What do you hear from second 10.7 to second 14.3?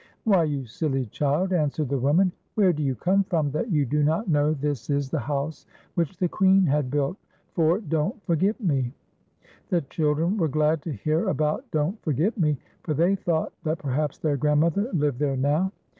to hear about Don't Forget Me, for they thought that perhaps